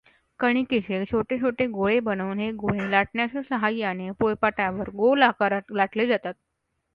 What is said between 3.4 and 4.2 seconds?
साहाय्याने